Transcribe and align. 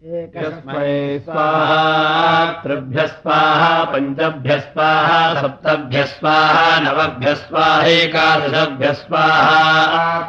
एकस्मै 0.00 1.20
स्वाहा 1.24 1.80
त्रिभ्यः 2.60 3.06
स्वाहा 3.06 3.72
पञ्चभ्यः 3.94 4.60
स्वाहा 4.60 5.16
सप्तभ्यः 5.40 6.06
स्वाहा 6.12 6.62
नवभ्यः 6.84 7.34
स्वाहैकादशभ्यः 7.40 8.94
स्वाहा 9.00 9.58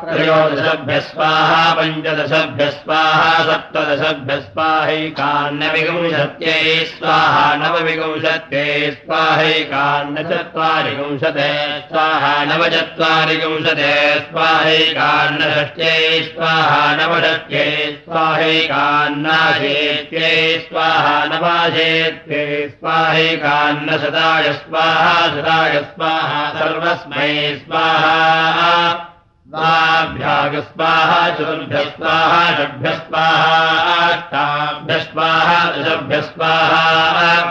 त्रयोदशभ्यः 0.10 0.99
स्वाहा 1.12 1.62
पञ्चदशभ्यः 1.78 2.73
स्वाहा 2.81 3.29
सप्तदशभ्यः 3.52 4.44
स्वाहैकान्नविंशत्यै 4.49 6.58
स्वाहा 6.92 7.46
नवविंशत्यै 7.63 8.67
स्वाहैकान्नचत्वारिविंशते 8.97 11.47
स्वाहा 11.88 12.33
नवचत्वारिविंशते 12.51 13.96
स्वाहैकान्नषष्ट्यै 14.28 15.96
स्वाहा 16.27 16.84
नवषष्ट्यै 17.02 17.66
स्वाहैकान्ना 18.03 19.40
ेत्यै 19.70 20.60
स्वाहा 20.68 21.14
नवाजेत्यै 21.32 22.68
स्वाहैकान्नशताय 22.68 24.52
स्वाहा 24.60 25.14
शताय 25.36 25.80
स्वाहा 25.94 26.44
सर्वस्मै 26.60 27.32
स्वाहा 27.64 29.11
स्वाभ्यागस्वाहा 29.54 31.16
चतुर्भ्यस्वाहा 31.38 32.44
षड्भ्यस्वाहाष्टाभ्यस्वाहा 32.58 35.55
दशभ्यस्वाहा 35.72 36.84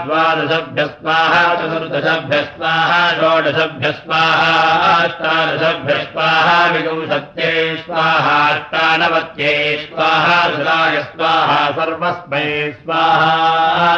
द्वादशभ्यस्वाहा 0.04 1.42
चतुर्दशभ्यस्वाहा 1.59 3.02
षोडशभ्यस्वाहा 3.18 4.54
अष्टादशभ्यस्वाहा 4.92 6.54
विगुंसत्यै 6.76 7.52
स्वाहाष्टानवत्यै 7.82 9.52
स्वाहा 9.84 10.40
सुराय 10.56 10.96
स्वाहा 11.10 11.60
सर्वस्मै 11.80 12.48
स्वाहा 12.80 13.92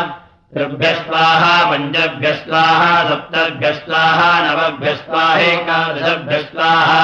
त्रिभ्यस्वाहा 0.57 1.53
पञ्चभ्यस्वाहा, 1.71 2.91
सप्तभ्यस्वाहा 3.09 4.29
नवभ्यस्वाहेकादशभ्यस्वाहा 4.43 7.01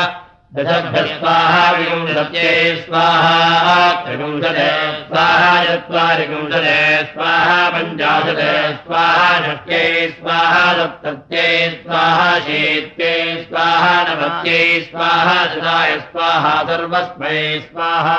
दशभ्यस्वाहा 0.57 1.71
विगुंशत्यै 1.71 2.75
स्वाहा 2.75 4.03
त्रिगुंशते 4.05 4.69
स्वाहा 5.07 5.63
चत्वारिगुंशते 5.63 7.03
स्वाहा, 7.05 7.69
पञ्चाशते 7.69 8.73
स्वाहा, 8.73 9.27
षष्ट्यै 9.39 10.07
स्वाहा 10.19 10.63
सप्तत्यै 10.73 11.69
स्वाहा 11.69 12.39
शीत्यै 12.39 13.45
स्वाहा 13.49 13.91
नवत्यै 14.03 14.79
स्वाहा 14.81 15.35
सदाय 15.45 15.99
स्वाहा, 15.99 16.53
सर्वस्मै 16.63 17.59
स्वाहा। 17.59 18.17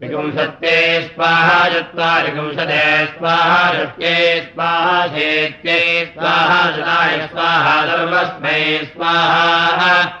विगुंशत्यै 0.00 1.02
स्वाहा 1.02 1.68
चत्वारिगुंशते 1.68 3.06
स्वाहा, 3.06 3.72
षष्ट्यै 3.72 4.40
स्वाहा 4.40 5.06
शेत्यै 5.06 6.04
स्वाहा 6.04 6.60
सदाय 6.70 7.28
स्वाहा, 7.32 7.86
सर्वस्मै 7.86 8.60
स्वाहा। 8.92 10.20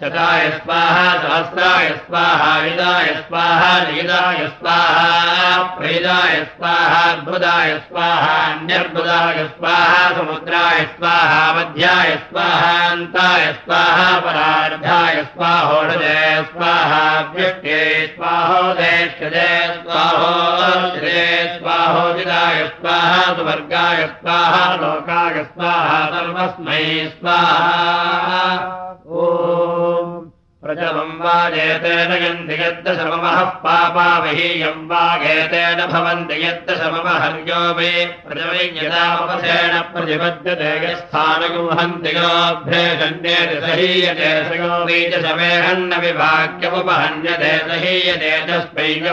शताय 0.00 0.50
स्वाहा, 0.50 1.08
सहस्राय 1.22 1.88
स्वाहा 1.88 2.58
विदाय 2.58 3.06
स्वाहा 3.28 3.72
निदाय 3.84 4.46
स्वाहा 4.46 5.62
प्रेदाय 5.78 6.36
स्वाहा 6.44 7.00
अर्बुदाय 7.10 7.72
स्वाहा 7.88 8.36
अन्यर्बुदाय 8.52 9.44
स्वाहा, 9.48 10.08
समुद्राय 10.14 10.80
स्वाहा, 10.96 11.42
मध्याय 11.52 12.16
स्वाहान्ताय 12.30 13.52
स्वाहा, 13.52 14.08
परार्धाय 14.20 15.22
स्वाहोदय 15.34 16.44
स्वाहा 16.52 17.04
व्यक्ते 17.36 18.06
स्वाहोदयक्षदे 18.16 19.48
स्वाहोदे 19.84 21.28
स्वाहोदिदाय 21.58 22.66
स्वाहा, 22.80 23.22
सुवर्गाय 23.34 24.06
स्वाहा, 24.06 24.74
लोकाय 24.76 25.44
स्वाहा, 25.44 26.04
सर्वस्मै 26.06 26.84
स्वाहा। 27.20 28.76
ओ 29.06 29.59
प्रजवम् 30.70 31.14
वाजेतेन 31.22 32.12
यन्ति 32.22 32.54
यद्दशममः 32.62 33.38
पापावहीयम् 33.62 34.84
वागेतेन 34.90 35.80
भवन्ति 35.92 36.36
यद्दशममहर्यो 36.42 37.62
मे 37.78 37.90
प्रजवै 38.26 38.66
यदापसेन 38.76 39.74
प्रतिपद्यते 39.92 40.70
यस्थानगुहन्ति 40.84 42.12
योऽभ्येषण्येति 42.16 43.56
सहीयते 43.64 44.30
स 44.46 44.50
यो 44.60 44.70
बीजसमेहन्न 44.90 45.90
विभाग्यमुपहन्यते 46.04 47.52
सहीयते 47.70 48.30
तस्मैव्याहतमेवान् 48.50 49.10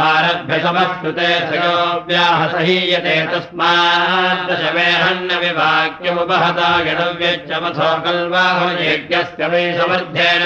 भारद्भ्यसमश्रुते 0.00 1.30
स 1.46 1.62
यो 1.62 1.76
व्याहसहीयते 2.10 3.14
तस्माद्दशमेहन्न 3.30 4.50
विभाग्यमुपहता 5.46 6.68
गणव्यच्चमथो 6.90 7.90
कल्वाहये 8.08 8.92
यज्ञस्य 9.04 9.46
वै 9.52 9.64
समर्थेन 9.78 10.42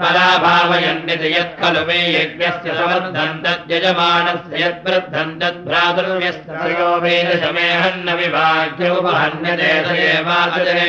पराभावयन्निति 0.00 1.28
यत् 1.34 1.54
खलु 1.60 1.82
मे 1.88 1.98
यज्ञस्य 2.14 2.68
समर्थम् 2.78 3.40
तद्यजमानस्य 3.44 4.54
यद्वृद्धम् 4.62 5.36
तद्भ्रातृव्यस्तयो 5.40 6.88
वेदशमेहन्न 7.04 8.08
विभाग्योपहन्यते 8.20 9.70
स 9.86 9.88
एवासजने 10.08 10.88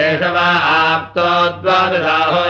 एष 0.00 0.22
वा 0.34 0.40
आप्तो 0.40 1.24
द्वादशाहो 1.62 2.42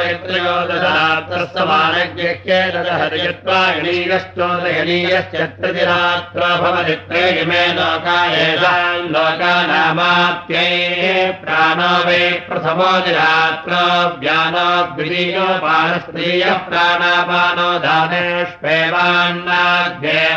भवति 6.62 6.94
त्रयिमे 7.08 7.64
लोका 7.78 8.18
येषाम् 8.32 9.08
लोकानामाप्यै 9.14 10.68
प्राणो 11.42 11.90
वै 12.06 12.22
प्रथमोदिरात्रो 12.48 13.82
व्यानो 14.22 14.68
द्वितीयो 14.94 15.46
पानस्त्रीयः 15.64 16.56
प्राणापानो 16.68 17.70
दानेष्वेवान्नाद्ये 17.86 18.86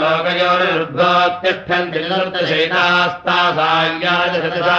लोकयोरुद्भोत्तिष्ठन्ति 0.00 2.00
चतुर्दशैतास्तासाङ्गादशतसा 2.04 4.78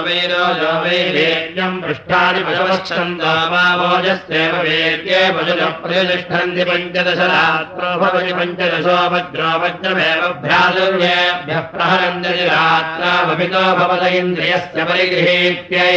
वैरोजो 0.06 0.72
वैर्यम् 0.84 1.82
पृष्ठानि 1.84 2.44
पशवच्छन्द 2.48 3.24
मा 3.54 3.64
भोजस्येव 3.82 4.56
वेद्ये 4.68 5.22
भुजप्रतिष्ठन्ति 5.40 6.64
पञ्चदशरात्रो 6.70 7.90
भवति 8.04 8.34
पञ्चदशो 8.40 8.98
वज्रो 9.16 9.52
वज्रमेव 9.66 10.24
भ्रातुर्येभ्यः 10.46 11.68
प्रहरन्ति 11.76 12.34
रात्रा 12.56 13.14
भवितो 13.30 13.68
भवत 13.80 14.04
इन्द्रियस्य 14.22 14.84
परिगृहीत्यै 14.90 15.94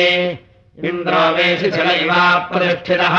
इन्द्रो 0.87 1.21
वेशि 1.35 1.69
इवा 1.93 2.25
प्रतिष्ठितः 2.51 3.15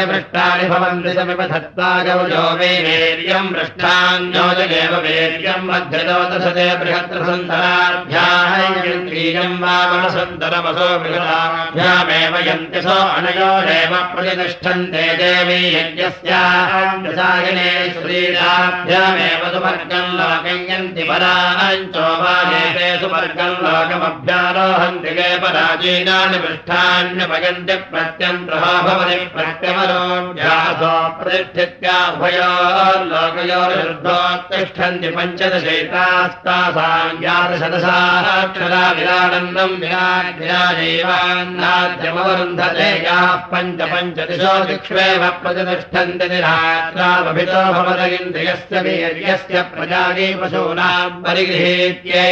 भवन्ति 0.73 1.13
समिव 1.17 1.41
धत्तागवजो 1.53 2.45
वै 2.59 2.73
वीर्यम् 2.85 3.51
पृष्ठान्योजगेव 3.55 4.93
वीर्यम् 5.07 5.67
मध्यदोतसते 5.71 6.67
बृहत्रसन्तराभ्याहयन्द्रियम् 6.83 9.59
वावणसन्तरमसो 9.65 10.89
बृहदाभ्यामेव 11.03 12.35
यन्त्यसो 12.49 12.99
अनयोरेव 13.17 13.93
प्रतिष्ठन्ते 14.15 15.05
देवी 15.23 15.61
यज्ञस्यायने 15.77 17.69
श्रीराभ्यामेव 17.99 19.43
सुवर्गम् 19.55 20.04
लोकयन्ति 20.19 21.03
सुवर्गम् 23.01 23.59
लोकमभ्यारोहन्ति 23.65 25.11
गे 25.17 25.29
पराजीनानि 25.43 26.39
पृष्ठान्यपयन्ति 26.45 27.77
प्रत्यन्तः 27.93 28.65
भवति 28.87 29.17
प्रत्यवरोऽभ्यासो 29.35 30.95
प्रतिष्ठित्याभयो 31.19 32.51
लोकयोर्धोत्तिष्ठन्ति 33.13 35.09
पञ्चदशैतास्तासाम् 35.17 37.19
ज्ञातशतसाक्षरा 37.21 38.83
विरानन्दम् 38.99 39.79
विराट् 39.85 40.39
विराजैवान्नाद्यमवरुन्धते 40.41 42.91
याः 43.07 43.31
पञ्च 43.53 43.81
पञ्चदिशो 43.95 44.53
दिक्ष्वेव 44.71 45.23
प्रतिष्ठन्ति 45.45 46.27
वीर्यस्य 48.85 49.61
प्रजागे 49.85 50.29
पशूनाम् 50.41 51.17
परिगृहेत्यै 51.25 52.25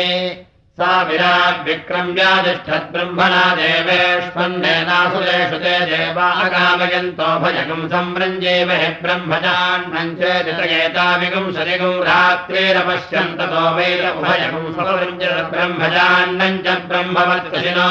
सा 0.78 0.90
विराग्विक्रम्यातिष्ठद्ब्रह्मणा 1.06 3.44
देवेष्वन्नेनासुरेषु 3.58 5.56
ते 5.62 5.72
देवागामयन्तो 5.90 7.28
भजगम् 7.42 7.88
संवृञ्जेव 7.92 8.70
हि 8.80 8.90
ब्रह्मजान्नम् 9.04 10.12
चेदितगेताविगुम् 10.20 11.48
सरिगुम् 11.56 12.04
रात्रेरपश्यन्ततो 12.08 13.62
वैर 13.78 14.02
उभयगुम् 14.10 14.68
संवृञ्जत 14.76 15.40
ब्रह्मजान्नम् 15.54 16.60
च 16.66 16.76
ब्रह्मवत्कशिनो 16.92 17.88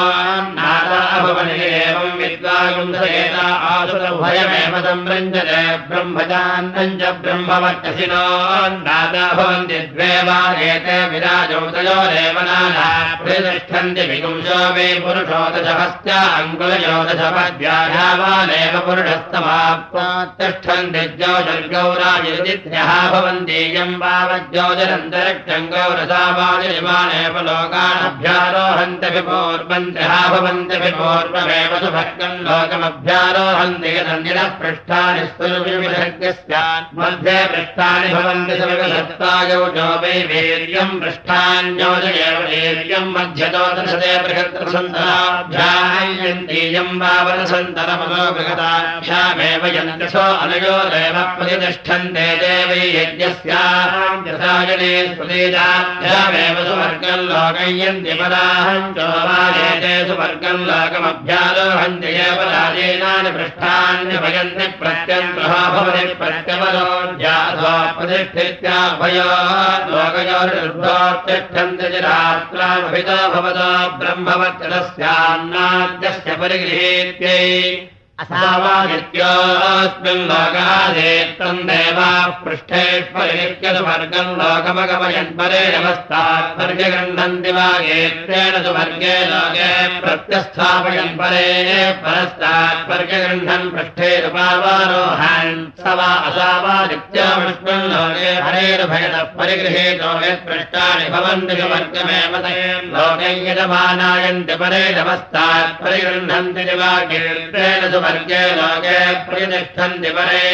नादाभवनि 0.56 1.58
एवम् 1.68 2.16
विद्वागुम् 2.22 2.96
सयेता 3.02 3.46
आसुर 3.74 4.06
उभयमेव 4.14 4.74
संवृञ्जते 4.88 5.60
ब्रह्मजान्नम् 5.92 6.96
च 7.02 7.12
ब्रह्मवत्कशिनो 7.20 8.24
नादा 8.88 9.28
भवन्ति 9.36 9.78
द्वे 9.92 10.10
वा 10.30 10.40
एते 10.70 10.98
विराजौ 11.12 11.62
तयोरेव 11.76 12.42
नाना 12.48 12.77
प्रतिष्ठन्ति 13.22 14.04
विपुंसो 14.10 14.58
वे 14.76 14.86
पुरुषो 15.04 15.40
दशहस्त्या 15.54 16.20
अङ्कुलयोदशपद्यायावानेव 16.38 18.74
पुरुषस्तमाप्तिष्ठन्ति 18.86 21.02
ज्योतिर्गौराजित्यः 21.18 22.90
भवन्तीयम् 23.14 23.98
वावज्योतिरन्तरिक्षम् 24.02 25.70
गौरसावाजिमानेव 25.74 27.34
लोकानभ्यारोहन्त्यपि 27.48 29.22
पूर्वन्त्यः 29.28 30.14
भवन्त्यपि 30.34 30.92
पूर्वमेव 31.00 31.72
सुभक्तम् 31.84 32.42
लोकमभ्यारोहन्ति 32.48 33.90
पृष्ठानि 34.60 35.24
भवन्ति 38.14 38.54
वै 40.02 40.14
वीर्यम् 40.30 40.98
पृष्ठान्योजयेव 41.00 42.38
वीर्यम् 42.76 43.12
मध्यतोदशते 43.14 44.12
बृहत्रसन्तराभ्यायन्तीयम् 44.24 46.98
वावनसन्तरमनो 47.02 48.22
बृहताभ्यामेव 48.36 49.62
यन्तसो 49.76 50.24
अनयोरेव 50.44 51.16
प्रतिष्ठन्ते 51.38 52.26
देवै 52.42 52.82
राजेनानि 62.52 63.30
पृष्ठान्यभयन्ति 63.36 64.66
प्रत्यन्तः 64.80 65.52
भवति 65.74 66.02
प्रत्यवरोऽध्यासो 66.20 67.72
प्रतिष्ठित्याभयो 67.98 69.28
लोकयोर्निर्भोत्तिष्ठन्ति 69.92 71.88
रात्र 72.58 73.16
भवतो 73.34 73.68
ब्रह्मवत्सरस्यान्नाद्यस्य 73.98 76.30
परिगृहेत्यै 76.40 77.44
असावादित्योऽस्मिन् 78.22 80.22
लोकादेत्तम् 80.28 81.60
देवाः 81.68 82.30
पृष्ठेष्वर्गम् 82.44 84.32
लोकमगमयन् 84.38 85.36
परे 85.38 85.60
नमस्तात् 85.74 86.56
वर्गगृह्णन्ति 86.58 87.52
वागेत्रेण 87.58 88.54
सुवर्गे 88.64 89.14
लोके 89.30 89.68
प्रत्यस्थापयन् 90.00 91.14
परे 91.20 91.44
परस्तात् 92.02 92.82
पृष्ठेरुपावारोहन् 93.74 95.54
स 95.82 95.84
वा 96.00 96.10
असावादित्योऽस्मिन् 96.30 97.88
लोके 97.92 98.34
हरेर्भयतः 98.48 99.22
परिगृहीतो 99.38 100.10
यत्पृष्टानि 100.26 101.06
भवन्ति 101.14 101.60
सुवर्गमेव 101.60 102.34
लोके 102.96 103.30
यजमानायन्ति 103.46 104.58
परे 104.64 104.82
नमस्तात् 104.98 105.78
परिगृह्णन्ति 105.84 106.68
वागेत्रेण 106.82 107.82
सुवर्ग 107.92 108.06
वर्गे 108.08 108.42
लोके 108.56 108.98
प्रतिष्ठन्ति 109.28 110.10
परे 110.16 110.44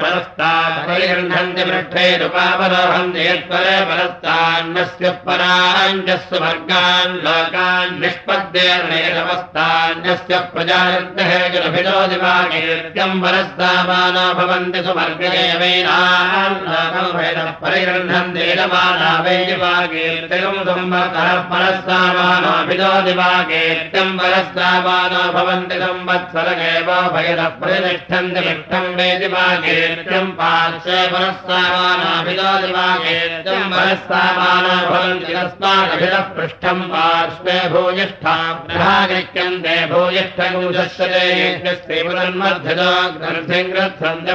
परस्तात् 0.00 0.76
परिगृह्णन्ति 0.88 1.64
पृष्ठैरुपावरोहन्ति 1.70 3.20
यत्परे 3.26 3.74
परस्तान्यस्य 3.90 5.10
पराञ्जस्य 5.26 6.38
वर्गान् 6.44 7.18
लोकान् 7.26 8.00
गुरभिनो 11.54 11.96
दिवागेत्यम् 12.12 13.20
परस्तामानो 13.24 14.24
भवन्ति 14.40 14.82
सुवर्गेवैनान् 14.86 16.58
परिगृह्णन्ति 17.64 18.42
यजमाना 18.50 19.12
वै 19.26 19.36
दिवागेत्यम् 19.50 20.64
संवत्सरः 20.70 21.38
परस्तामानोऽभिनो 21.52 22.92
दिवागेत्यम् 23.08 24.18
परस्तामानो 24.20 25.22
भवन्ति 25.36 25.78
संवत्सरगेव 25.84 26.90
पुरस्तामानाभिदोति 31.12 32.70
वागेत्यम् 32.76 33.70
पुरस्तामाना 33.72 34.76
भवन्ति 34.90 35.32
तस्मादभिदः 35.36 36.24
पृष्ठम् 36.36 36.82
पार्श्वे 36.92 37.56
भूयिष्ठा 37.72 38.36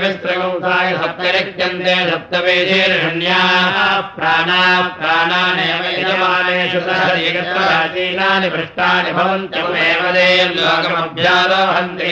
विस्त्रगुंसाय 0.04 0.90
सप्तरिक्यन्ते 1.02 1.96
सप्तवेशेर्षण्याः 2.10 3.78
प्राणाः 4.18 4.82
प्राणानेव 5.00 5.84
यजमानेषु 5.96 6.82
सहरीगत्राचीनानि 6.90 8.50
पृष्ठानि 8.56 9.12
लोकमभ्यारोहन्ते 10.60 12.10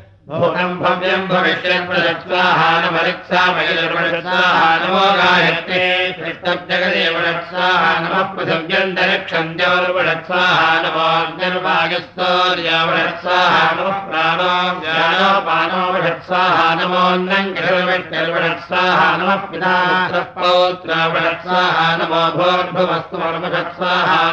भूतम् 0.29 0.73
भव्यम् 0.79 1.23
गायत्रे 5.19 5.85
कृष्णजगदेवषत्साः 6.17 7.85
नमः 8.03 8.27
पृथिव्यन्तरिक्षम् 8.35 9.49
द्यौर्वषत्साः 9.57 10.59
नमोऽग्निर्वागस्तौर्यावषत्साः 10.83 13.57
नमः 13.79 13.97
प्राणो 14.11 14.51
ज्ञानोपानो 14.83 15.81
वषत्साः 15.97 16.61
नमोऽन्नम् 16.83 17.51
कृषविष्णिर्वषत्साः 17.57 19.03
नमः 19.23 19.43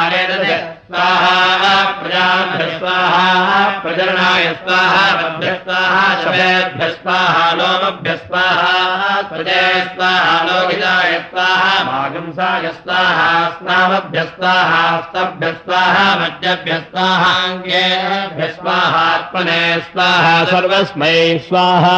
स्वाहा 0.88 1.76
प्रजाभ्य 2.00 2.66
स्वाहा 2.80 3.68
प्रजरणाय 3.84 4.48
स्वाहा 4.64 5.06
वभ्य 5.20 5.54
स्वाहा 5.64 6.02
शवेभ्य 6.24 6.90
स्वाहा 6.96 7.46
लोमभ्य 7.60 8.16
स्वाहा 8.26 9.22
प्रजय 9.30 9.80
स्वाहा 9.94 10.34
लोहिताय 10.50 11.18
स्वाहा 11.30 11.72
मागंसाय 11.92 12.68
स्वाहा 12.82 13.30
स्नावभ्य 13.54 14.26
स्वाहा 14.36 14.84
स्तभ्य 15.08 15.54
स्वाहा 15.64 16.06
मज्जभ्य 16.20 16.84
स्वाहाङ्गेभ्य 16.92 18.54
स्वाहात्मने 18.60 19.64
स्वाहा 19.90 20.36
सर्वस्मै 20.52 21.16
स्वाहा 21.48 21.98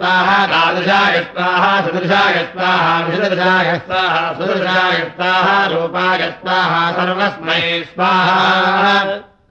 स्वाहा 0.00 0.36
द्वादशाय 0.46 1.18
स्वाहा 1.22 1.72
सदृशाय 1.86 2.36
स्वाहा 2.52 2.92
विशदशाय 3.06 3.74
स्वाहा 3.86 4.22
सुदृशाय 4.38 4.96
स्वाहा 5.16 5.66
रूपाय 5.72 6.30
स्वाहा 6.40 6.80
सर्वस्मै 6.92 7.60
स्वाहा 7.90 8.94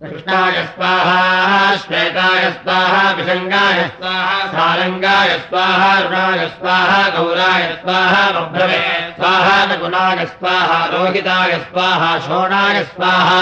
कृष्णाय 0.01 0.62
स्वाहा 0.75 1.75
श्वेताय 1.77 2.43
स्वाहा 2.51 3.01
विषङ्गाय 3.15 3.79
स्वाहा 3.95 4.38
सारङ्गाय 4.51 5.31
स्वाहा 5.47 5.89
रुणाय 5.99 6.45
स्वाहा 6.51 7.01
गौराय 7.15 7.65
स्वाहा 7.81 8.21
बभ्रवे 8.35 8.77
स्वाहा 9.17 9.57
नकुलाय 9.71 10.25
स्वाहा 10.27 10.77
रोहिताय 10.93 11.57
स्वाहा 11.63 12.12
शोणाय 12.27 12.83
स्वाहा 12.93 13.41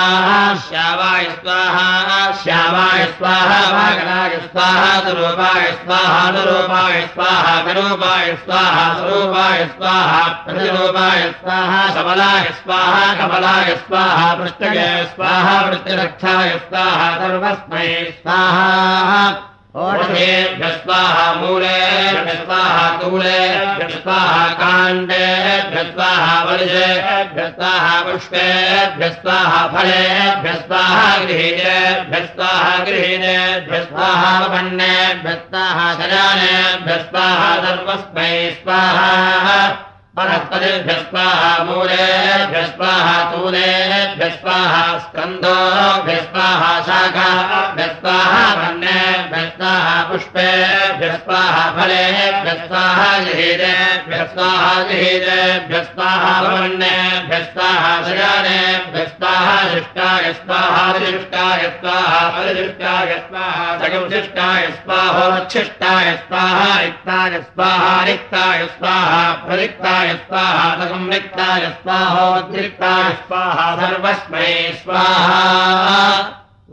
श्यावाय 0.63 1.29
स्वाहा 1.43 2.31
श्यामाय 2.41 3.05
स्वाहा 3.19 3.59
वागनाय 3.75 4.39
स्वाहा 4.47 4.99
स्वरूपाय 5.01 5.71
स्वाहा 5.83 6.17
अनुरूपाय 6.29 7.01
स्वाहा 7.13 7.55
विरूपाय 7.67 8.35
स्वाहा 8.45 8.87
स्वरूपाय 8.97 9.63
स्वाहा 9.77 10.25
प्रतिरूपाय 10.47 11.31
स्वाहा 11.43 11.87
सबलाय 11.99 12.49
स्वाहा 12.63 13.13
कमलाय 13.21 13.75
स्वाहा 13.87 14.33
पृष्ठगे 14.41 14.89
स्वाहा 15.15 15.55
वृत्तिरक्षाय 15.69 16.46
स्वाहा 16.49 17.09
सर्वस्मै 17.17 17.87
स्वाहा। 18.21 19.43
ओषधेभ्य 19.75 20.67
स्वाहा 20.67 21.33
मूलेभ्य 21.33 22.31
स्वाहा 22.35 22.85
तूलेभ्य 23.01 23.89
स्वाहा 23.89 24.47
काण्डेभ्य 24.53 25.83
स्वाहा 25.93 26.43
वलिषेभ्य 26.43 27.47
स्वाहा 27.55 28.01
पुष्पेभ्य 28.01 29.09
स्वाहा 29.09 29.61
फलेभ्य 29.67 30.53
स्वाहा 30.53 31.17
गृहीतेभ्य 31.17 32.29
स्वाहा 32.35 32.77
गृहीतेभ्य 32.83 33.83
स्वाहा 33.83 34.39
वपन्नेभ्य 34.39 35.41
स्वाहा 35.49 35.93
शजानेभ्य 35.93 36.97
स्वाहा 37.09 37.55
सर्वस्मै 37.65 38.31
स्वाहा। 38.63 39.86
वनस्पतिभ्य 40.17 40.93
स्वाहा 41.09 41.49
मूलेभ्य 41.63 42.61
स्वाहा 42.67 43.17
तूलेभ्य 43.31 44.29
स्वाहा 44.37 44.85
स्कन्धोभ्य 45.01 46.15
स्वाहा 46.21 46.71
शाखाभ्य 46.87 47.85
स्वाहा 47.99 48.39
वन्नेभ्य 48.59 49.41
स्वाहा 49.57 49.93
पुष्पेभ्य 50.11 51.09
स्वाहा 51.25 51.65
फलेभ्य 51.75 52.55
स्वाहा 52.63 53.11
गृहीतेभ्य 53.27 54.23
स्वाहा 54.33 54.73
गृहीतेभ्य 54.87 55.83
स्वाहा 55.91 56.33
वन्नेभ्य 56.47 57.43
स्वाहा 57.53 57.93
शयानेभ्य 58.07 59.05
स्वाहा 59.13 59.59
शिष्टाय 59.73 60.33
स्वाहा 60.41 60.87
शिष्टाय 61.05 61.69
स्वाहा 61.79 62.19
परिशिष्टाय 62.37 63.15
स्वाहा 63.29 63.77
सगंशिष्टाय 63.83 64.67
स्वाहोच्छिष्टाय 64.81 66.11
स्वाहा 66.27 66.79
रिक्ताय 66.81 67.41
स्वाहा 67.53 68.03
रिक्ताय 68.09 68.67
स्वाहा 68.77 69.21
प्ररिक्ताय 69.45 70.06
स्वाहा 70.15 70.85
संरिक्ताय 70.85 71.65
स्वाहोद्रिक्ताय 71.83 73.11
स्वाहा 73.27 73.67
सर्वस्मै 73.75 74.51
स्वाहा। 74.83 75.41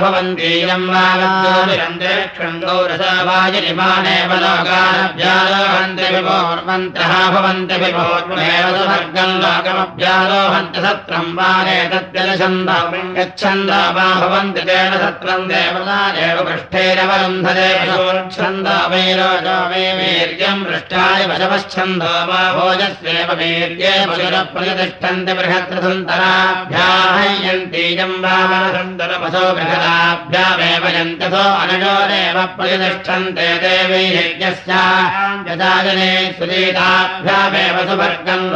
भवन्तीयम् 0.00 0.88
वागौरम् 0.94 2.58
गौरसवायनिमानेव 2.64 4.32
लोकानभ्यारोहन्ति 4.46 6.08
विभोर्मन्त्रः 6.48 7.12
भवन्ति 7.32 7.76
विभोर्मेव 7.80 8.66
सुवर्गम् 8.76 9.32
लोकमभ्यारोहन्ति 9.42 10.80
सत्रम् 10.84 11.32
वारे 11.38 11.74
तद्यलछन्दम् 11.92 13.10
गच्छन्द 13.16 13.72
वा 13.96 14.06
भवन्ति 14.20 14.62
तेन 14.68 14.92
सत्रम् 15.02 15.44
देवतादेव 15.50 16.38
पृष्ठेरवरुन्धरे 16.48 17.68
छन्द 18.36 18.68
वै 18.92 19.02
रोजो 19.18 19.56
वै 19.72 19.84
वीर्यम् 19.98 20.64
पृष्ठाय 20.68 21.20
वशवच्छन्दो 21.32 22.12
वा 22.30 22.40
भोजस्वेव 22.56 23.30
वीर्ये 23.40 23.92
पशुरप्रतिष्ठन्ति 24.10 25.32
बृहत्रसुन्दराभ्याहयन्तीयम् 25.40 28.16
वामनसुन्दरपशो 28.24 29.44
बृहदाभ्यामेव 29.58 30.84
यन्तसो 30.96 31.44
अनयोरेव 31.62 32.38
प्रतिष्ठन्ते 32.56 33.48
देवी 33.66 34.02
यज्ञस्य 34.18 34.72
यदाजने 35.48 36.12
सुदीताभ्यामेव 36.38 37.76
सुवर्गम् 37.88 38.46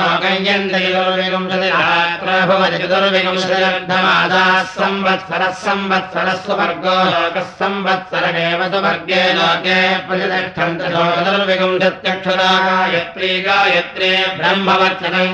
चतुर्विंशतिरर्धमादाः 2.83 4.51
संवत्सरः 4.77 5.53
संवत्सरः 5.65 6.37
सुवर्गो 6.47 6.97
लोकः 7.13 7.49
संवत्सरमेव 7.61 8.61
सुवर्गे 8.75 9.23
लोके 9.39 9.79
प्रतिष्ठन्ति 10.07 10.93
चतुर्विंशत्यक्षरा 10.95 12.51
गायत्री 12.69 13.33
गायत्री 13.49 14.13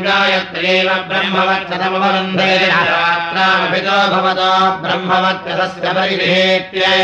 गायत्रीव 0.08 0.88
ब्रह्मवत्सरमवरुन्धे 1.10 2.50
रात्रामभितो 2.72 3.98
भवतो 4.14 4.50
ब्रह्मवत्सरस्य 4.82 5.94
परिगृहेत्यै 6.00 6.98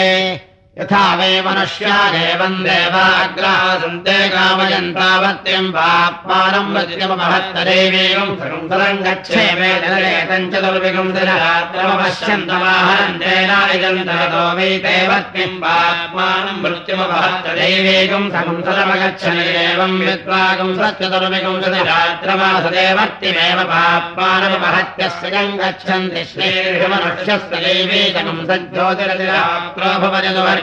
यथा 0.78 1.02
वै 1.18 1.34
मनुष्यादेवम् 1.46 2.62
देवाग्रासन्ते 2.66 4.16
कामयन्तावत्यम् 4.30 5.68
पाप्मानम् 5.74 6.72
वज्रमहत्तदेवेवम् 6.74 8.32
संसरम् 8.40 9.02
गच्छे 9.04 9.44
वेदरेतम् 9.58 10.48
चतुर्विगुंसरात्रमपश्यन्तमाहरम् 10.52 13.20
तेनायजन्तरतो 13.22 14.42
वै 14.58 14.72
देवत्यम् 14.86 15.60
पाप्मानम् 15.62 16.60
मृत्युमपहत्तदैवेकम् 16.64 18.32
संसरमगच्छन् 18.34 19.42
एवम् 19.62 20.02
विद्वागुम् 20.08 20.78
सच्चतुर्विगुंसतिरात्रमासदेवत्यमेव 20.82 23.58
पाप्मानमपहत्यस्य 23.70 25.26
गम् 25.36 25.58
गच्छन्ति 25.62 26.22
श्रीर्षमनुष्यस्य 26.32 27.54
दैवेकम् 27.68 28.44
सज्जोतिरतिरात्रो 28.50 29.88
भवजतु 30.02 30.42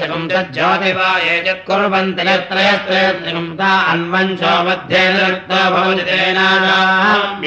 सगुंसज्योतिवाये 0.00 1.34
यत्कुर्वन्ति 1.48 2.22
यत्रयत्रयस्त्रिपुंसा 2.28 3.70
अन्वंशो 3.92 4.52
मध्ये 4.66 5.02
निरुक्तो 5.14 5.60
भवति 5.74 6.04
तेनायोर्ध्वानि 6.08 7.42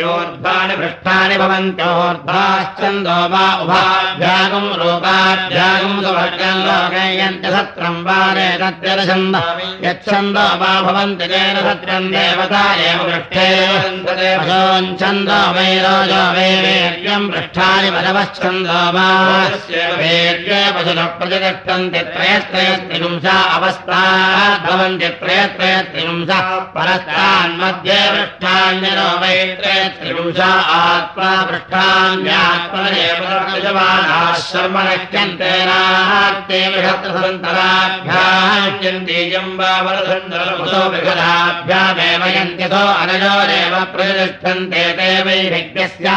पृष्ठानि 0.79 1.35
भवन्त्योर्ध्वाश्चन्दो 1.41 3.17
वा 3.33 3.45
उभाभ्यागम् 3.63 4.75
रूपाभ्यागम् 4.81 6.01
सुवर्गम् 6.05 6.63
लोकयन्ति 6.67 7.49
सत्रम् 7.55 8.03
वारे 8.07 8.47
तद्यरछन्द 8.61 9.35
यच्छन्दो 9.85 10.45
वा 10.61 10.71
भवन्ति 10.87 11.25
तेन 11.33 11.55
सत्रम् 11.67 12.11
देवता 12.15 12.63
एव 12.89 12.99
पृष्ठेच्छन्दो 13.09 14.29
वै 15.55 15.71
रोजो 15.85 16.23
वै 16.35 16.49
वीर्यम् 16.63 17.29
पृष्ठानि 17.31 17.89
वा। 18.97 19.07
वीर्ये 20.01 20.61
पशुनः 20.75 21.09
प्रतिष्ठन्ति 21.51 22.01
त्रयस्त्रयस्त्रिपुंसा 22.15 23.35
अवस्थात् 23.55 24.61
भवन्ति 24.65 25.07
त्रयस्त्रयस्त्रिपुंसा 25.21 26.37
परस्तान्मध्ये 26.75 27.97
वै 29.21 29.33
आत्मा 30.77 31.31
पृष्ठान्यात्मनेव 31.49 33.23
शर्म 34.47 34.75
नश्यन्ते 34.87 35.51
नास्ते 35.67 36.59
बृहत्सन्तराभ्याह्यन्तीयम् 36.75 39.57
वा 39.59 39.71
वरसन्दरमुसो 39.87 40.81
यन्त्यथो 42.35 42.83
अनयोरेव 43.01 43.75
प्रतिष्ठन्ते 43.95 44.83
ते 44.99 45.09
वै 45.27 45.39
यज्ञस्य 45.55 46.07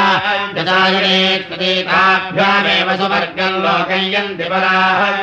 सुवर्गम् 3.01 3.59
लोकयन्ति 3.65 4.47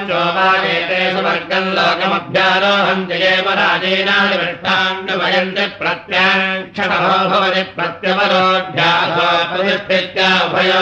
सुवर्गम् 0.09 1.69
लोकमभ्यारोहन्ति 1.77 3.15
एव 3.31 3.47
राजेनानि 3.59 4.35
पृष्ठाण्डुभयन्ति 4.41 5.65
प्रत्याक्षणो 5.79 6.99
भवति 7.31 7.63
प्रत्यवरोढ्यासो 7.77 9.27
प्रतिष्ठित्य 9.51 10.21
उभयो 10.45 10.81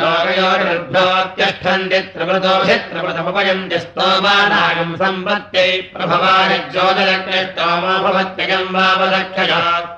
लोकयोर्भ्योत्यष्ठन्ति 0.00 1.98
त्रिवृतो 2.14 2.54
त्रिवृतमुपयन्ति 2.90 3.78
स्तोमानागम् 3.84 4.94
सम्पत्त्यै 5.02 5.70
प्रभवानिज्योतिरक्ष्टोमो 5.94 7.94
भवत्यगम् 8.06 8.72
वावरक्षयात्मा 8.76 9.91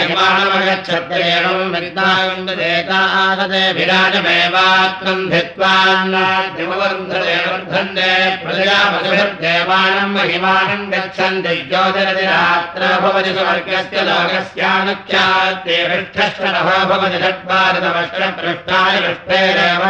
महिमानमगच्छत्येवम् 0.00 1.72
विद्वान्ददेतादे 1.74 3.62
विराजमेवात्मम् 3.76 5.28
धित्वान्नाद्यमवर्धते 5.32 7.34
वर्धन्ते 7.48 8.08
प्रजापतिभिर्देवानम् 8.44 10.14
महिमानम् 10.16 10.90
गच्छन्ति 10.92 11.54
ज्योतिरतिरात्र 11.70 12.82
भवति 13.02 13.32
स्वर्गस्य 13.36 13.98
लोकस्यानुख्यात्ते 14.08 15.76
पृष्ठश्चरः 15.90 16.68
भवति 16.92 17.18
षट्भारतवर्षपृष्ठानि 17.24 18.98
पृष्ठेरेव 19.06 19.82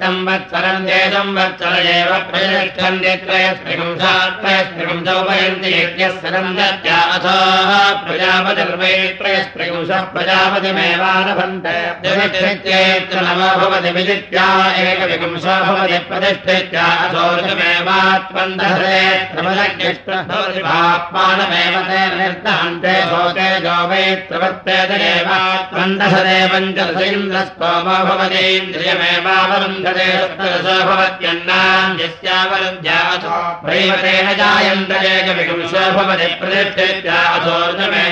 संवत्सरम् 0.00 0.86
ते 0.88 0.98
संवत्सर 1.14 1.74
एव 1.96 2.10
प्रतिष्ठन्ति 2.30 3.12
त्रयस्त्रिपुंसात्रयस्त्रिपुंसौपयन्ति 3.24 5.70
यज्ञस्सरम् 5.80 6.56
दत्या 6.58 6.98
अथो 7.14 7.36
प्रजापतिर्वै 8.14 8.94
त्रयस्त्रिपुंसः 9.18 10.02
प्रजापतिमेवारभन्ते 10.14 11.76
प्रतिष्ठित्येत्र 12.02 13.16
नमो 13.26 13.48
भवति 13.60 13.90
विदित्या 13.96 14.46
एकविपुंसो 14.82 15.54
भवति 15.64 15.98
प्रतिष्ठित्या 16.10 16.84
अथोर्जमेवात्मन्दहरे 17.04 19.00
त्रमदज्ञष्टमानमेव 19.32 21.74
ते 21.88 22.00
निर्दहन्ते 22.20 22.94
भवते 23.10 23.48
जो 23.66 23.76
वै 23.90 24.04
प्रवर्तेदेवात्मन्दहरे 24.28 26.38
पञ्चदशेन्द्रस्तोमो 26.52 27.96
भवतीन्द्रियमेवावरुन्धते 28.10 30.08
सप्तदशो 30.20 30.76
भवत्यन्नाम् 30.90 31.98
यस्यावरुद्ध्याथो 32.04 33.34
प्रैवतेन 33.66 34.28
जायन्तरेकविपुंसो 34.42 35.84
भवति 35.98 36.28
भवति 36.38 36.88
चतुर्विपुंसमानः 37.06 38.03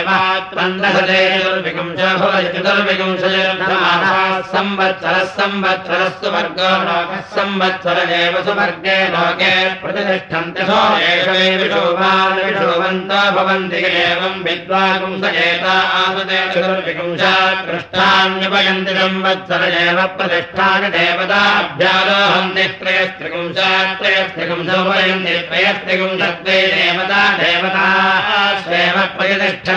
संवत्सरः 4.52 5.24
संवत्सरस्तु 5.36 6.30
वर्गो 6.34 6.70
लोकः 6.86 7.20
संवत्सर 7.34 7.98
एव 8.18 8.34
सुवर्गे 8.46 8.96
लोके 9.14 9.52
विशोभान् 11.62 12.40
विशोभन्तो 12.44 13.20
भवन्ति 13.36 13.82
आसते 16.02 16.40
चतुर्विपुंशात् 16.54 17.64
पृष्ठान्युपयन्ति 17.68 18.94
संवत्सर 19.00 19.62
एव 19.82 19.98
प्रतिष्ठानि 20.18 20.88
देवताभ्यारोहन्ति 20.96 22.66
त्रयस्त्रिपुंशात् 22.80 23.94
त्रयस्त्रिपुंसोपयन्ति 24.02 25.36
त्रयस्त्रिपुंशत्वे 25.50 26.58
देवता 26.72 27.22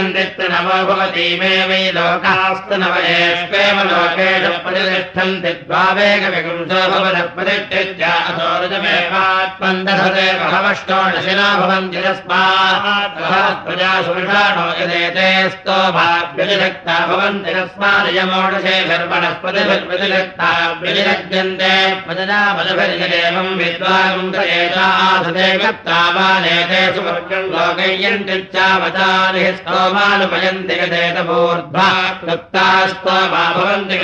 प्रतिष्ठन्ति 0.05 0.47
नवो 0.53 0.77
भवति 0.87 1.25
मे 1.39 1.51
वै 1.69 1.79
लोकास्तु 1.95 2.75
नव 2.81 2.95
एष्वेव 3.11 3.77
लोकेषु 3.89 4.51
प्रतिष्ठन्ति 4.65 5.51
द्वावेकविपुंसो 5.65 6.79
भवतः 6.91 7.21
प्रतिष्ठित्या 7.35 8.11
अथोरजमेवात्मन्दधते 8.29 10.27
बहवष्टोणशिला 10.41 11.47
भवन्ति 11.61 11.99
तस्मात् 12.05 13.17
प्रजासु 13.65 14.11
विषाणो 14.17 14.65
यदेते 14.81 15.27
स्तोभाभ्यतिरक्ता 15.55 16.97
भवन्ति 17.11 17.51
तस्मादयमोडशे 17.57 18.75
धर्मणस्पतिभिर्व्यतिरक्ता 18.91 20.49
व्यतिरज्यन्ते 20.81 21.73
पदनापदभिर्यदेवम् 22.07 23.57
विद्वागुन्दयेतासते 23.63 25.47
गत्तावानेते 25.65 26.81
सुवर्गम् 26.95 27.51
लोकय्यन्तिच्चावतारिः 27.55 29.49
भवन्ति 33.55 33.97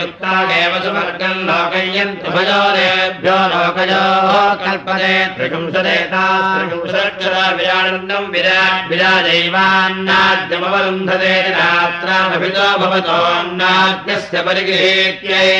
सुवर्गम् 0.84 1.41
लोकय्यन्ति 1.47 2.30
भयोदेभ्यो 2.36 3.38
लोकयोः 3.54 4.36
विरानन्दम् 7.58 8.32
विराट् 8.36 8.86
विराजैवान्नाद्यमवरुन्धते 8.91 11.34
रात्रामभितो 11.58 12.67
भवतोऽन्नाद्यस्य 12.84 14.38
परिगृहेत्यै 14.47 15.51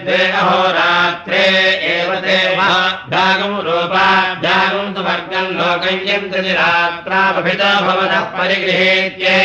द्वे 0.03 0.19
अहोरात्रे 0.41 1.45
एव 1.93 2.09
ते 2.23 2.37
भागम् 2.55 3.63
रूपाभ्यागम् 3.65 4.93
तु 4.95 5.01
वर्गम् 5.07 5.55
लोकयन्ति 5.59 6.39
रात्रापभितो 6.59 7.71
भवतः 7.85 8.23
परिगृहेत्यै। 8.37 9.39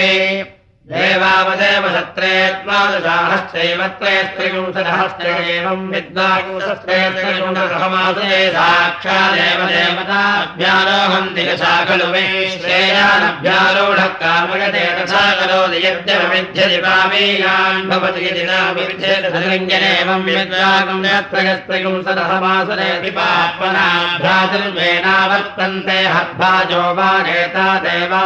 देवावदेव 0.90 1.84
सत्रे 1.94 2.34
द्वादशाहश्चैव 2.62 3.80
त्रयस्त्रिपुंसदहश्च 3.98 5.22
एवम् 5.54 5.90
विद्वाकुंसस्त्रेत्रिपुंसहमासे 5.92 8.30
साक्षादेव 8.56 9.60
देवताभ्यारोहन्ति 9.72 11.42
यथा 11.48 11.74
खलु 11.88 12.06
श्रेयानभ्यारूढः 12.06 13.44
कामयते 13.46 13.65
तथा 15.66 15.66
करोति 15.66 15.82
यद्यविध्यति 15.86 16.78
पामेयान् 16.84 17.86
भवति 17.90 18.20
यदि 18.26 18.44
न 18.48 18.50
विध्येतलिङ्गनेवम् 18.76 20.26
विद्वाकुंसत्रयस्त्रिपुंसदहमासनेति 20.26 23.10
पाप्मनाभ्यातिर्वेनावर्तन्ते 23.16 25.98
हद्भाजो 26.14 26.82
वा 26.98 27.10
नेता 27.26 27.66
देवा 27.84 28.22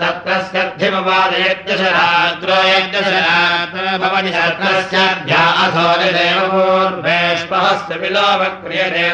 सत्रस्यर्थिमवादयज्ञशरात्रो 0.00 2.58
यज्ञशरात्र 2.72 3.84
भवति 4.02 4.32
सत्रस्याध्या 4.36 5.42
अथो 5.64 5.86
निदेव 6.02 6.38
पूर्वेष्पहस्य 6.52 7.92
विलोपक्रियते 8.02 8.96
तस्यैवैषा 8.96 9.05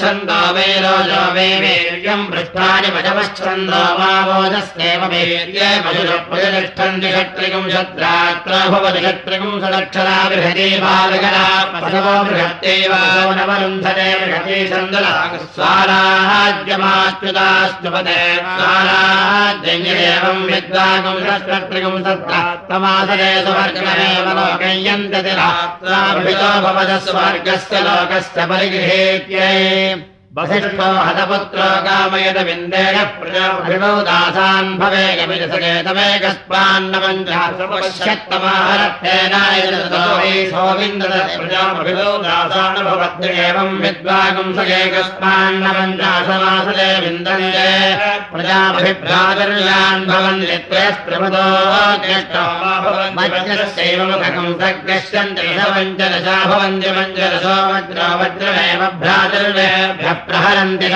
छन्दो 0.00 0.40
वै 0.56 1.48
वीर्यम् 1.64 2.26
पृष्ठानि 2.32 2.88
वजवच्छन्दो 2.96 3.82
वा 3.98 4.10
वोजस्येव 4.28 5.02
वीर्ये 5.12 5.70
पशुषु 5.86 6.18
प्रतिष्ठन्ति 6.30 7.08
षट्त्रिगुंशत्रात्र 7.16 8.52
भवति 8.74 9.00
षट्त्रिगुंशदक्षरा 9.06 10.16
बृहती 10.30 10.68
बालकरा 10.84 11.46
पशवो 11.74 12.14
बृहत्यैव 12.28 12.92
नवरुन्धते 13.38 13.53
बृहती 13.62 14.56
सन्दुलाः 14.68 15.34
स्वाराज्यमाच्युतास्तुपते 15.54 18.16
स्वाराज्यम् 18.54 20.46
विद्वागुं 20.50 21.18
षट्त्रिगुं 21.26 21.96
सत्रात्तमासरे 22.06 23.30
सुवर्गमेव 23.44 24.26
लोकय्यन्त्यति 24.38 25.34
रात्राभितो 25.42 26.50
भवतः 26.64 26.98
स्वर्गस्य 27.06 27.76
लोकस्य 27.86 28.40
परिगृहेत्यै 28.50 29.54
वसिष्ठो 30.36 30.86
हतपुत्रो 31.06 31.66
कामयत 31.86 32.38
विन्देन 32.46 32.96
प्रजाभिणो 33.18 33.90
दासान् 34.06 34.70
भवे 34.78 35.02
प्रजाभिणो 41.38 42.08
दासान् 42.24 42.80
भवद्य 42.86 43.28
एवम् 43.44 43.78
विद्वागुं 43.84 44.48
सकेकस्मान्नपञ्चाशमासदे 44.56 46.88
विन्दन्ते 47.04 47.70
प्रजाभिभ्रातर्यान् 48.32 50.08
भवन्ति 50.10 50.58
त्रयस्त्रमतो 50.66 51.44
मध्यस्यैव 53.20 54.02
मुखकं 54.10 54.50
सग्यश्यन्ति 54.64 55.46
दशपञ्चदशा 55.60 56.36
भवन्ति 56.50 56.90
पञ्चदशो 56.98 57.54
वज्रो 57.70 58.10
वज्रमेव 58.24 58.84
भ्रातर्वेभ्यः 59.04 60.22
प्रहरन्ति 60.28 60.86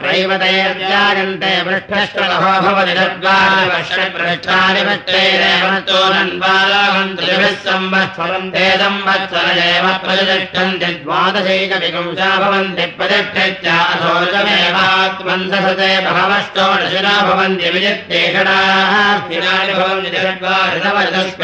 प्रैवतैर्जायन्ते 0.00 1.52
पृष्ठश्वलभो 1.66 2.52
भवति 2.64 2.94
षड्वादशपृष्ठानि 2.98 4.82
वृक्षैरेव 4.88 5.64
चोरन्वालाहन्त्रिभिः 5.90 7.54
संवत्सरम् 7.66 8.50
ते 8.54 8.64
संवत्सर 8.82 9.46
एव 9.68 9.86
प्रतिष्ठन्ति 10.04 10.90
द्वादशैकविपुंसा 11.04 12.30
भवन्ति 12.42 12.84
प्रतिष्ठित्याथोजमेवात्मन्दसते 12.98 15.90
बहवश्चोडशिरा 16.08 17.14
भवन्ति 17.28 17.68
षड्वादशवर्षस्वेव 20.24 21.43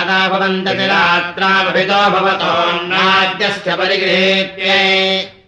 गच्छन्त्यन्नादा 0.00 0.18
भवन्ति 0.32 0.86
रात्रामभितो 0.92 2.00
भवतोन्नाद्यस्य 2.14 3.76
परिगृहेत्यै 3.80 5.39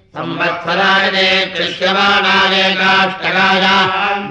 दृश्यमानाय 1.55 2.57
काष्टकाय 2.79 3.63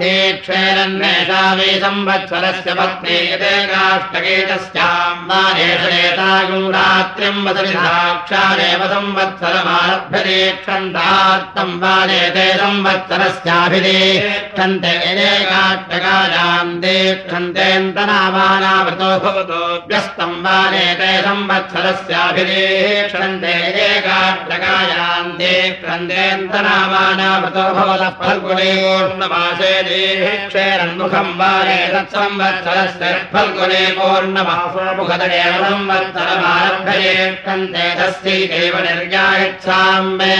दीक्षेरन्वेषा 0.00 1.38
वै 1.58 1.70
संवत्सरस्य 1.84 2.74
पत्नी 2.78 3.16
यदेकाष्टके 3.30 4.36
तस्याम् 4.48 5.24
वानेषरेतागुम् 5.30 6.68
रात्रिम् 6.74 7.40
वसति 7.46 7.72
साक्षादेव 7.72 8.82
संवत्सरमारभ्य 8.92 10.20
दीक्षन्तार्थम् 10.26 11.74
वानेते 11.82 12.46
संवत्सरस्याभिदीक्षन्ते 12.62 14.92
यदेकाष्टकायाम् 15.08 16.78
दीक्षन्तेऽन्तनामानावृतो 16.84 19.10
भवतो 19.24 19.62
व्यस्तम् 19.90 20.42
वानेते 20.46 21.10
संवत्सरस्याभिदीक्षन्ते 21.26 23.52
यदेकाष्टकायाम् 23.66 25.36
दीक्ष 25.42 25.71
क्रन्देन्तनामानामतो 25.82 27.64
भवतः 27.76 28.10
फल्गुणेपूर्णमासे 28.20 29.72
देहेक्षेरन्मुखम् 29.88 31.32
वारे 31.40 31.78
तत्संवत्सरस्य 31.94 33.12
फल्गुणे 33.32 33.82
पूर्णमासो 33.98 34.84
मुखदरेव 34.98 35.54
संवत्सरमारभ्ये 35.64 37.14
क्रन्ते 37.44 37.86
तस्यैकेव 37.98 38.76
निर्यायच्छाम् 38.86 40.12
मे 40.18 40.32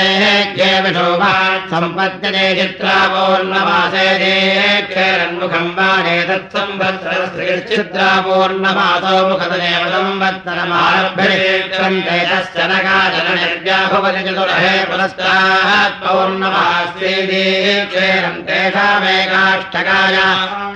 विशोभा 0.84 1.32
सम्पद्यते 1.70 2.44
चित्रा 2.58 2.96
पूर्णमासे 3.12 4.06
देहेक्षेरन्मुखम् 4.22 5.70
वारे 5.78 6.16
तत्संवत्सरस्य 6.28 7.58
चित्रा 7.68 8.08
पूर्णमासो 8.26 9.14
मुखदरेव 9.28 9.82
संवत्सरमारभ्ये 9.94 11.52
क्रन्ते 11.74 12.18
तस्य 12.30 12.66
नगाजन 12.72 13.28
निर्व्याभवति 13.40 14.22
चतुरहे 14.28 14.74
पौर्णमास्येदीक्षेरम् 16.02 18.42
तेषामेकाष्टकाय 18.48 20.16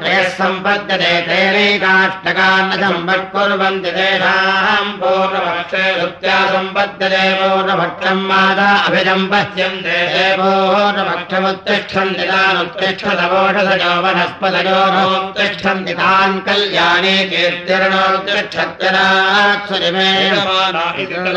क्रयः 0.00 0.28
सम्पद्यते 0.38 1.12
तेनैकाष्टकान्न 1.28 2.70
सम्पत्कुर्वन्ति 2.82 3.90
तेषाम् 3.96 4.92
पूर्णभक्षे 5.00 5.84
धृत्या 5.98 6.38
सम्पद्यते 6.52 7.24
पूर्णभक्षम् 7.40 8.26
माता 8.30 8.68
अभिजम् 8.86 9.28
पश्यन्ते 9.32 9.98
पूर्णभक्षमुत्तिष्ठन्ति 10.40 12.24
तानुत्तिष्ठतवोषधयो 12.32 13.92
वनस्पतयोनोत्तिष्ठन्ति 14.06 15.94
तान् 16.00 16.42
कल्याणे 16.48 17.14
कीर्तिरणोत्तिष्ठत्यरात्सरिमे 17.30 20.10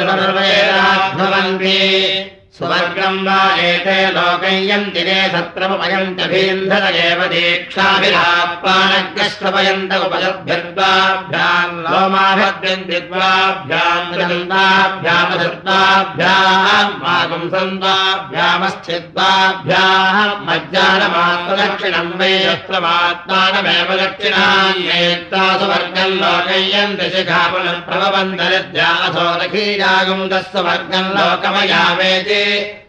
सर्वेदाभ्रवन्ति 0.10 1.78
सुवर्गम् 2.60 3.20
वा 3.26 3.40
एते 3.66 3.98
लोकयन्ति 4.16 5.02
ते 5.08 5.18
सत्रमुपयन्त्यभीन्धत 5.34 6.86
एव 7.04 7.22
दीक्षाभिलापानग्रश्रपयन्त 7.34 9.94
उपदभ्यद्वाभ्याम् 10.06 11.78
लोमाभद्यन्तिद्वाभ्याम् 11.86 14.10
दन्ताभ्यामधत्वाभ्याम् 14.20 16.98
मागुम् 17.04 17.48
सन्त्वाभ्यामश्चिद्वाभ्याम् 17.54 20.44
मज्जानमात्मदक्षिणम् 20.50 22.12
वै 22.20 22.34
यस्त्रमात्मानमेव 22.48 23.90
दक्षिणान्येत्ता 24.04 25.44
सुवर्गम् 25.64 26.20
लोकयन्ति 26.26 27.08
शिखापुनः 27.16 27.80
असो 29.08 29.26
रखीजागुम् 29.44 30.30
तस्वर्गम् 30.36 31.12
लोकमयावेति 31.16 32.44
え? 32.50 32.89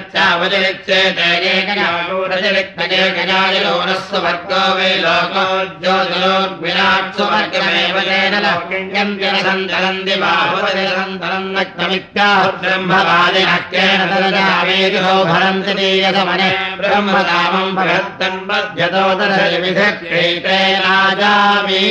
ूरजलिक्तकेकजायलोनः 2.17 4.03
वर्गो 4.23 4.61
वै 4.77 4.91
लोको 5.03 5.43
ज्योतिरोर्विराट् 5.81 7.13
सुवर्गमेव 7.17 7.97
तेन 8.07 8.33
लोकिण्यन्त्यनसन्तरन्ति 8.45 10.15
बाहुवजसन्तरम् 10.23 11.53
नक्तमित्याह 11.57 12.41
ब्रह्मवादिनक्येन 12.63 14.01
तदजावेदिहो 14.11 15.13
भरन्ति 15.31 15.73
दीयसमने 15.79 16.49
ब्रह्मकामम् 16.81 17.75
भगत्तन्मध्यतो 17.79 19.05
तदविधक्रीतेनाजामि 19.21 21.87